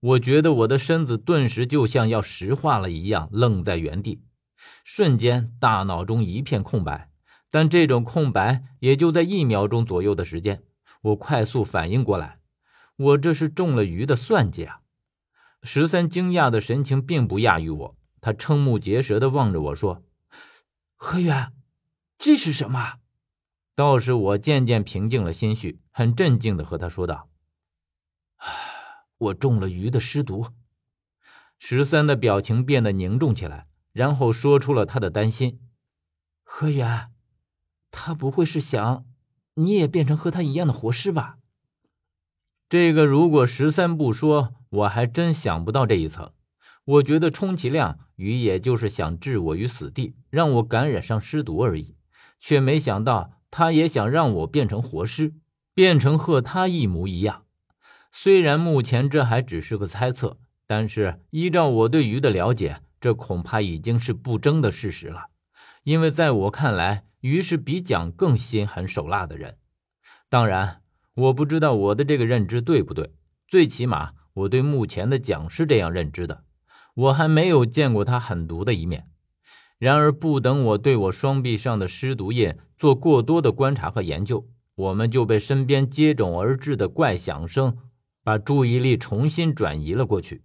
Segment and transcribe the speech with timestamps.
[0.00, 4.22] 我觉得我的身子顿时就像要石化了一样，愣在原地，
[4.82, 7.10] 瞬间大脑中一片空白。
[7.50, 10.62] 但这种空白也就在一秒钟左右的时间，
[11.02, 12.38] 我快速反应过来，
[12.96, 14.80] 我这是中了鱼的算计啊！
[15.62, 20.04] 十三惊讶的神情并不亚于我，他瞠目结舌的望着我说
[20.96, 21.52] ：“何源，
[22.16, 22.94] 这是什么？”
[23.74, 27.28] 倒是我渐渐平静了心绪，很镇静的和他说道
[28.38, 28.48] ：“唉
[29.20, 30.48] 我中了鱼的尸毒。”
[31.58, 35.60] 十三的表情变得凝重起来，然后说出了他的担心
[36.42, 37.08] ：“何源。”
[37.92, 39.04] 他不会是想
[39.54, 41.38] 你也变成和他一样的活尸吧？
[42.68, 46.32] 这个如果十三不说，我还真想不到这一层。
[46.84, 51.96] 我觉得充其量鱼也就是想置我于死地，让我感染上尸毒而已，
[52.38, 55.34] 却没想到他也想让我变成活尸，
[55.74, 57.44] 变成和他一模一样。
[58.10, 65.26] 虽然目前这还只是个猜测，但是依照我对鱼的了解，这恐怕已经是不争的事实了。
[65.84, 67.04] 因为在我看来。
[67.20, 69.58] 鱼是比蒋更心狠手辣的人，
[70.30, 70.80] 当然
[71.12, 73.12] 我不知道我的这个认知对不对，
[73.46, 76.44] 最起码我对目前的蒋是这样认知的，
[76.94, 79.06] 我还没有见过他狠毒的一面。
[79.76, 87.76] 然而不等我对我双臂上的尸毒印做过多的观察和研究，我们就被身边接踵而至的怪响声
[88.22, 90.42] 把注意力重新转移了过去。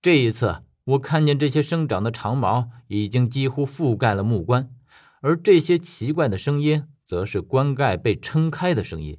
[0.00, 4.70] 这一次，我看见这些生长的长毛已经几乎覆盖了木棺。
[5.20, 9.18] 而这些奇怪的声音，则是棺盖被撑开的声音。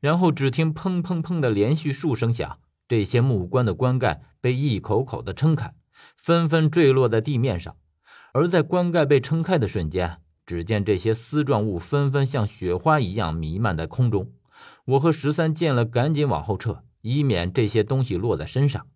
[0.00, 5.74] 然后只听砰砰砰的连续数声响，这些木棺的棺盖被一口口的撑开，
[6.16, 7.74] 纷纷坠落在地面上。
[8.32, 14.30] 而在棺盖被撑开的瞬间，只见这些丝状物纷纷像雪花一样弥漫在空中。
[14.84, 18.86] 我和十三见了，赶紧往后撤，以免这些东西落在身上。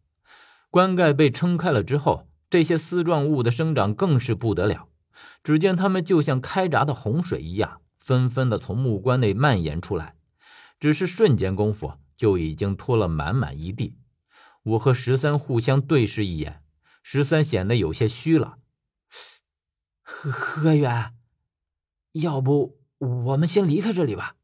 [0.71, 4.89] 棺盖被撑开了之后，这些丝状物的生长更是不得了。
[5.43, 10.17] 只见它们就像开闸的洪水一样，纷纷的从木棺内蔓延出来，
[10.81, 13.97] 只是瞬间功夫就已经拖了满满一地。
[14.63, 16.63] 我和十三互相对视一眼，
[17.03, 18.59] 十三显得有些虚了。
[20.03, 21.15] 何何远，
[22.13, 24.37] 要不我们先离开这里吧？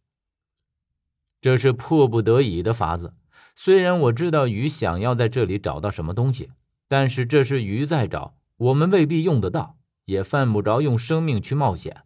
[1.41, 3.15] 这是迫不得已的法子。
[3.61, 6.51] 虽然我知道鱼想要在这里找到什么东西，
[6.87, 9.79] 但是这是鱼在找，我们未必用得到。
[10.05, 12.03] 也犯不着用生命去冒险，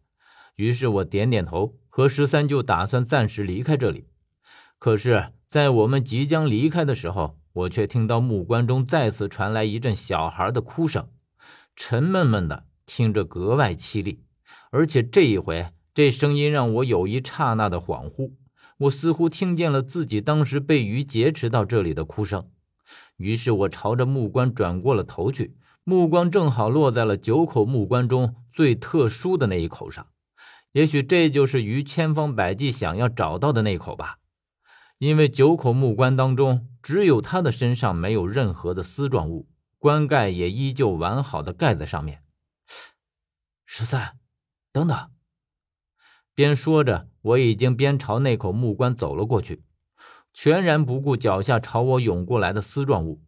[0.56, 4.06] 于是我点点头，和十三就打算暂时离开这里。
[4.78, 11.10] 可是，在我们即将离开的时候，我却听到木棺中再次传来一阵小孩的哭声，
[11.76, 14.24] 沉闷闷的，听着格外凄厉。
[14.70, 18.32] 而且这一回，这声音让我有一刹那的恍惚，
[18.82, 22.50] 我似乎听见了自己当时被鱼劫持到这里的哭声。
[23.16, 25.56] 于是我朝着木棺转过了头去。
[25.84, 30.06] 目光正好落在了九口木棺中最特殊的那一口上，
[30.70, 34.18] 也许这就是鱼千方百计想要找到的那一口吧。
[34.98, 42.22] 因为九口木棺当中，只有他的身上没有任何的丝状物，棺盖也依旧完好的盖在上面。
[43.66, 44.18] 十三，
[44.70, 44.96] 等等。
[46.34, 49.62] 边说着，我已经边朝那口木棺走了过去，
[50.32, 53.22] 全然不顾脚下朝我涌过来的丝状物。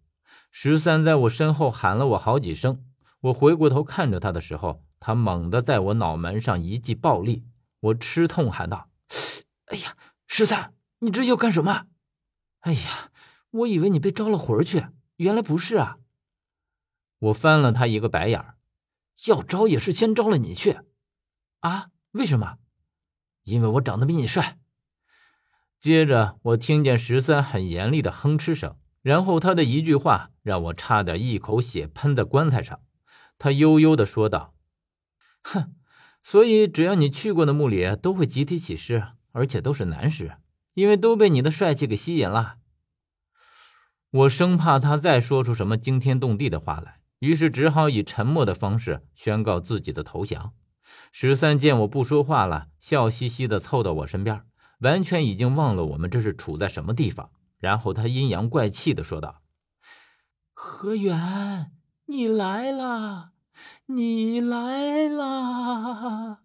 [0.50, 2.84] 十三在我身后喊了我好几声，
[3.20, 7.44] 我回过头看着他的时候，他猛地在我脑门上一记暴力，
[7.80, 8.88] 我吃痛喊道
[9.66, 11.86] ：“哎呀，十三，你这要干什么？
[12.60, 13.10] 哎呀，
[13.50, 14.86] 我以为你被招了魂去，
[15.16, 15.98] 原来不是啊！”
[17.18, 18.56] 我翻了他一个白眼儿
[19.26, 20.78] 要招也是先招了你去，
[21.60, 21.90] 啊？
[22.12, 22.58] 为什么？
[23.44, 24.58] 因为我长得比你帅。
[25.78, 28.76] 接着我听见十三很严厉的哼哧声。
[29.02, 32.80] 然后他的一句话让我差点一口血喷在棺材上。
[33.36, 34.54] 他悠悠的说道
[35.44, 35.74] ：“哼，
[36.22, 40.38] 所以只要你去过的墓里都会集体起尸，而且都是男尸，
[40.72, 42.56] 因为都被你的帅气给吸引了。”
[44.10, 50.54] 我生怕他再说出什么惊天动地的话来，于是只好以沉默的方式宣告自己的投降。
[51.12, 54.44] 十三见我不说话了，笑嘻嘻的凑到我身边，
[54.80, 57.30] 完全已经忘了我们这是处在什么地方。
[57.58, 59.42] 然后他阴阳怪气的说道
[60.52, 61.72] ：“何源，
[62.06, 63.32] 你来啦，
[63.86, 66.40] 你来啦。”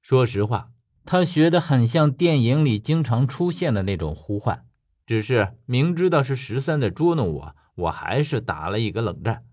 [0.00, 0.70] 说实话，
[1.04, 4.66] 他学的很像电影里经常出现的那种呼唤。
[5.04, 9.44] 只是明知道是十三在捉弄我，我还是打了一个冷战。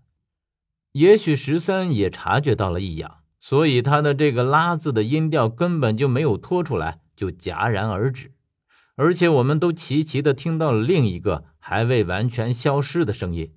[0.92, 8.32] 也许十三也察觉到了异样，所以他的这个“拉”字的音调根本就没有拖出来，就戛然而止。
[8.96, 13.54] 而且我们都齐齐的听到了另一个还未完全消失的声音。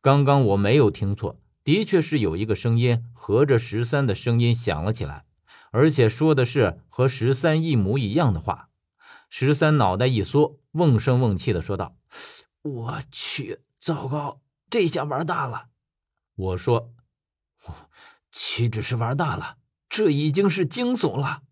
[0.00, 5.24] 刚刚我没有听错，的确是有一个声音和着十三的声音响了起来，
[5.72, 8.68] 而且说的是和十三一模一样的话。
[9.28, 11.96] 十三脑袋一缩，瓮声瓮气的说道
[12.62, 15.66] ：“我去，糟糕，这下玩大了。”
[16.36, 16.94] 我说
[17.66, 17.74] ：“我
[18.30, 19.56] 岂止是玩大了，
[19.88, 21.42] 这已经是惊悚了。”